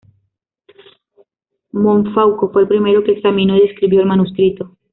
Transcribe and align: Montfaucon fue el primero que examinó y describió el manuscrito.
Montfaucon 1.73 2.51
fue 2.51 2.63
el 2.63 2.67
primero 2.67 3.03
que 3.03 3.11
examinó 3.11 3.55
y 3.55 3.67
describió 3.67 3.99
el 4.01 4.07
manuscrito. 4.07 4.75